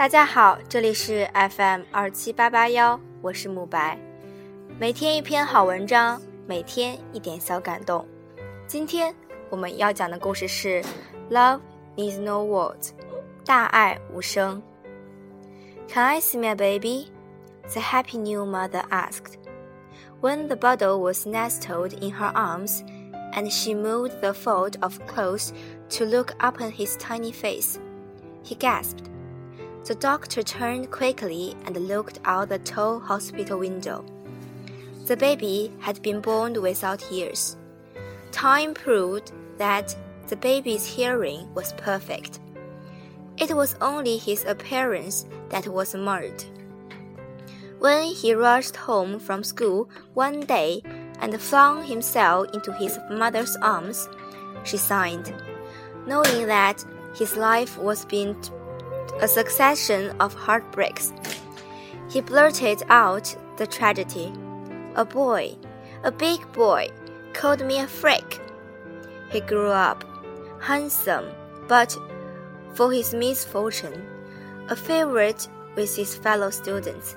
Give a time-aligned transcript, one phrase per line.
[0.00, 3.98] 大家好，这里是 FM 二七八八幺，我是慕白。
[4.78, 8.06] 每天一篇好文章，每天一点小感动。
[8.66, 9.14] 今天
[9.48, 10.82] 我们要讲的故事是《
[11.30, 11.60] Love
[11.96, 12.90] Needs No Words》，
[13.44, 14.62] 大爱无声。
[15.88, 17.08] Can I see my baby?
[17.72, 19.38] The happy new mother asked.
[20.20, 22.82] When the bottle was nestled in her arms,
[23.32, 25.50] and she moved the fold of clothes
[25.90, 27.78] to look upon his tiny face,
[28.42, 29.09] he gasped.
[29.83, 34.05] The doctor turned quickly and looked out the tall hospital window.
[35.07, 37.57] The baby had been born without ears.
[38.31, 39.95] Time proved that
[40.27, 42.39] the baby's hearing was perfect.
[43.37, 46.43] It was only his appearance that was marred.
[47.79, 50.83] When he rushed home from school one day
[51.19, 54.07] and flung himself into his mother's arms,
[54.63, 55.33] she sighed,
[56.05, 56.85] knowing that
[57.15, 58.35] his life was being
[59.19, 61.13] a succession of heartbreaks.
[62.09, 64.33] He blurted out the tragedy.
[64.95, 65.55] A boy,
[66.03, 66.89] a big boy,
[67.33, 68.41] called me a freak.
[69.31, 70.03] He grew up,
[70.59, 71.31] handsome,
[71.67, 71.97] but
[72.73, 74.05] for his misfortune,
[74.69, 77.15] a favorite with his fellow students.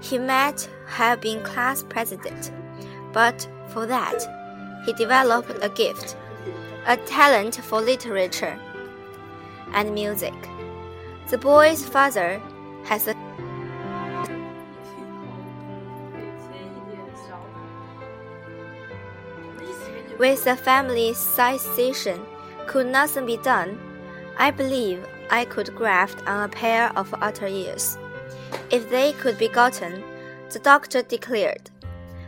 [0.00, 2.50] He might have been class president,
[3.12, 6.16] but for that, he developed a gift,
[6.86, 8.58] a talent for literature
[9.72, 10.34] and music.
[11.30, 12.42] The boy's father
[12.86, 13.14] has a
[20.18, 22.20] with the family succession
[22.66, 23.78] could nothing be done,
[24.38, 27.96] I believe I could graft on a pair of outer ears.
[28.70, 30.02] If they could be gotten,
[30.52, 31.70] the doctor declared,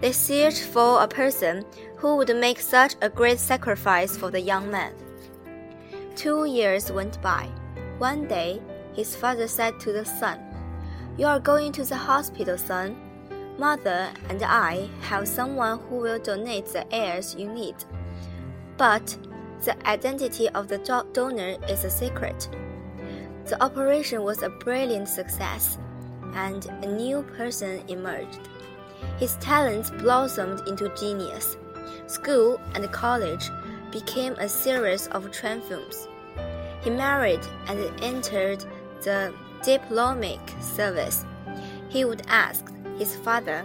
[0.00, 1.64] they searched for a person
[1.96, 4.92] who would make such a great sacrifice for the young man.
[6.14, 7.48] Two years went by.
[7.98, 8.60] One day,
[8.94, 10.40] his father said to the son,
[11.16, 12.96] You are going to the hospital, son.
[13.58, 17.76] Mother and I have someone who will donate the heirs you need.
[18.76, 19.16] But
[19.64, 20.78] the identity of the
[21.12, 22.48] donor is a secret.
[23.46, 25.78] The operation was a brilliant success,
[26.34, 28.40] and a new person emerged.
[29.18, 31.56] His talents blossomed into genius.
[32.06, 33.50] School and college
[33.92, 36.08] became a series of triumphs.
[36.82, 38.64] He married and entered
[39.04, 39.32] the
[39.62, 41.24] diplomatic service.
[41.88, 42.64] He would ask
[42.98, 43.64] his father,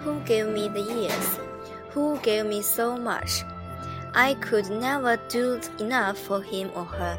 [0.00, 1.38] Who gave me the years?
[1.90, 3.44] Who gave me so much?
[4.14, 7.18] I could never do enough for him or her.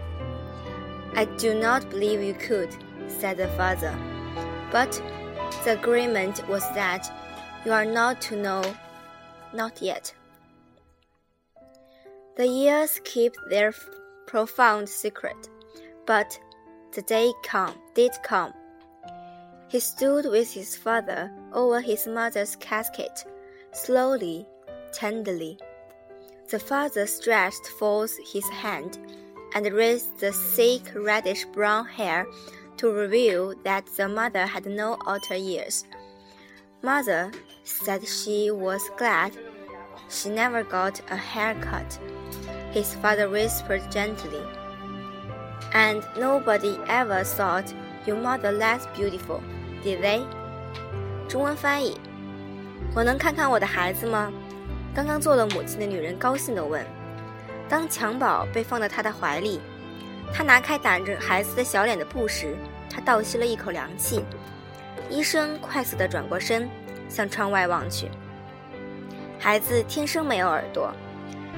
[1.16, 2.76] I do not believe you could,
[3.08, 3.96] said the father.
[4.72, 5.02] But
[5.64, 7.12] the agreement was that
[7.66, 8.64] you are not to know,
[9.54, 10.14] not yet.
[12.36, 13.74] The years keep their
[14.26, 15.50] profound secret,
[16.06, 16.40] but
[16.94, 18.54] the day come did come.
[19.68, 23.26] He stood with his father over his mother's casket,
[23.72, 24.46] slowly,
[24.92, 25.58] tenderly.
[26.50, 29.00] The father stretched forth his hand
[29.56, 32.28] and raised the thick reddish brown hair
[32.78, 35.86] to reveal that the mother had no outer ears.
[36.84, 37.32] Mother
[37.64, 39.36] said she was glad
[40.10, 41.98] she never got a haircut.
[42.72, 44.44] His father whispered gently,
[45.74, 47.66] And nobody ever thought
[48.06, 49.42] your mother less beautiful,
[49.84, 50.24] did they?
[51.28, 52.00] 中文翻译：
[52.96, 54.32] 我能看看我的孩子吗？
[54.94, 56.86] 刚刚做了母亲的女人高兴地问。
[57.68, 59.60] 当襁褓被放到她的怀里，
[60.32, 62.56] 她拿开挡着孩子的小脸的布时，
[62.88, 64.24] 她倒吸了一口凉气。
[65.10, 66.70] 医生快速地转过身，
[67.10, 68.10] 向窗外望去。
[69.40, 70.94] 孩子天生没有耳朵，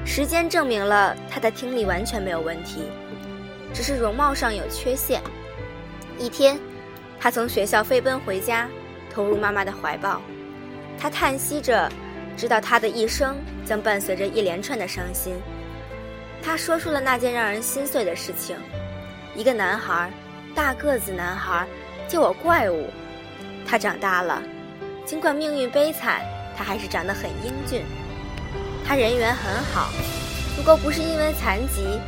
[0.06, 2.90] 时间证明了他的听力完全没有问题，
[3.76, 5.20] 只是容貌上有缺陷。
[6.18, 6.58] 一天，
[7.20, 8.66] 他从学校飞奔回家，
[9.12, 10.22] 投入妈妈的怀抱。
[10.98, 11.92] 他叹息着，
[12.38, 13.36] 知道他的一生
[13.66, 15.34] 将伴随着一连串的伤心。
[16.42, 18.56] 他说出了那件让人心碎的事情：
[19.34, 20.10] 一个男孩，
[20.54, 21.66] 大个子男孩，
[22.08, 22.88] 叫我怪物。
[23.66, 24.42] 他长大了，
[25.04, 26.22] 尽管命运悲惨。
[26.56, 27.84] 他还是长得很英俊，
[28.82, 29.90] 他人缘很好。
[30.56, 32.00] 如果不是因为残疾，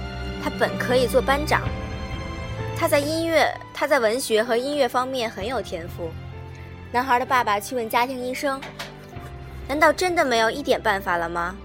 [0.42, 1.62] 他本可以做班长。
[2.76, 6.10] 他在音乐，他在文学和音乐方面很有天赋。
[6.92, 8.60] 男孩的爸爸去问家庭医生
[9.68, 11.56] ：“难道真的没有一点办法了吗？”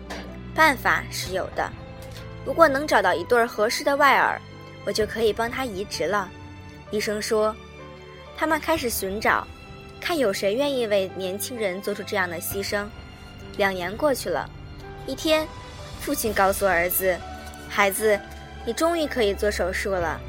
[0.55, 1.71] 办法是有的，
[2.45, 4.39] 如果能找到一对合适的外耳，
[4.85, 6.29] 我就可以帮他移植了。
[6.91, 7.55] 医生说，
[8.37, 9.47] 他们开始寻找。
[10.01, 12.85] 看有谁愿意为年轻人做出这样的牺牲。
[13.55, 14.49] 两年过去了，
[15.07, 15.47] 一天，
[16.01, 17.17] 父亲告诉儿子
[17.69, 18.19] ：“孩子，
[18.65, 20.19] 你终于可以做手术了。”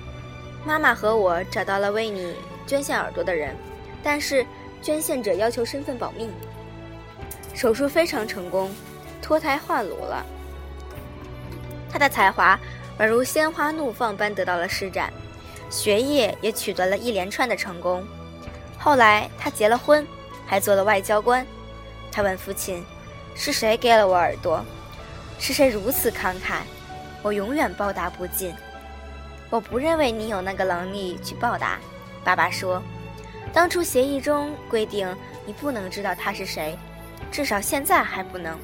[0.64, 2.34] 妈妈和我找到了为你
[2.66, 3.54] 捐献耳朵的人，
[4.02, 4.44] 但是
[4.80, 6.30] 捐献者要求身份保密。
[7.54, 8.74] 手术非常成功，
[9.20, 10.24] 脱胎换骨了。
[11.90, 12.58] 他的才华
[12.98, 15.12] 宛如鲜花怒放般得到了施展，
[15.70, 18.02] 学业也取得了一连串的成功。
[18.78, 20.06] 后来他结了婚，
[20.46, 21.46] 还做了外交官。
[22.10, 22.84] 他问父亲
[23.36, 24.64] ：“是谁给了我耳朵？
[25.38, 26.62] 是谁如此慷慨？
[27.24, 28.54] 我永远报答不尽。”
[29.50, 31.80] 我不认为你有那个能力去报答。
[32.22, 32.80] 爸爸说
[33.52, 35.12] ：“当初协议中规定
[35.44, 36.78] 你不能知道他是谁，
[37.32, 38.56] 至少现在还不能。”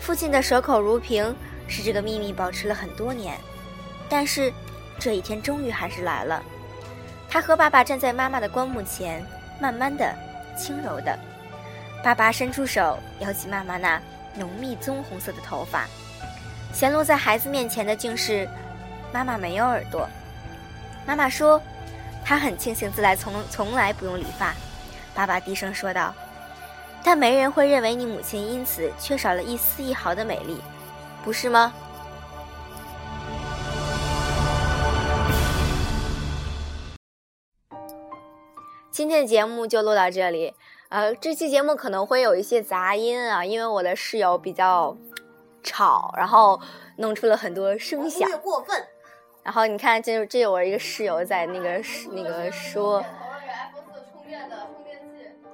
[0.00, 1.36] 父亲的守口如瓶。
[1.72, 3.38] 使这个秘密保持了很多年，
[4.08, 4.52] 但是
[4.98, 6.42] 这一天终于还是来了。
[7.28, 9.24] 他和爸爸站在妈妈的棺木前，
[9.60, 10.12] 慢慢的、
[10.58, 11.16] 轻柔的。
[12.02, 14.02] 爸爸伸出手，摇起妈妈那
[14.34, 15.86] 浓密棕红色的头发。
[16.72, 18.48] 显露在孩子面前的竟是
[19.12, 20.08] 妈妈没有耳朵。
[21.06, 21.60] 妈妈说，
[22.24, 24.54] 她很庆幸自来从从来不用理发。
[25.14, 26.14] 爸爸低声说道
[27.02, 30.60] ：“但没人会认为你母亲因此缺少了一丝一毫的美丽。”
[31.24, 31.72] 不是吗？
[38.90, 40.54] 今天的节目就录到这里。
[40.88, 44.96] 呃，这期节目可能会有一些杂音啊，因为我的室友比较
[45.62, 46.60] 吵，然后
[46.96, 48.30] 弄出了很多声响。
[48.40, 48.86] 过分。
[49.42, 53.04] 然后你看，这这有我一个室友在那个那个说。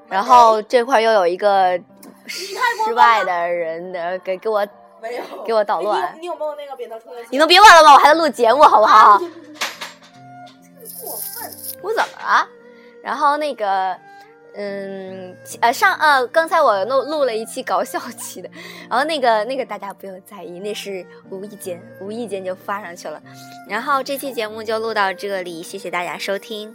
[0.09, 1.81] 然后这块又有一个
[2.27, 2.57] 室
[2.95, 4.67] 外的人的给给我。
[4.99, 6.17] 没有，给我捣乱。
[6.19, 7.29] 你有没有那个扁桃充电器？
[7.31, 7.93] 你能别玩了吗？
[7.93, 9.19] 我还在录节目，好不好？
[10.99, 11.53] 过分！
[11.83, 12.49] 我怎么了？
[13.03, 13.95] 然后那个，
[14.57, 18.49] 嗯，呃，上呃，刚才我录录了一期搞笑期的，
[18.89, 23.21] 然后那个那个大家不用在意，那是无意间无意间就发上去了。
[23.69, 26.75] 然后这期节目就录到这里，谢谢大家收听。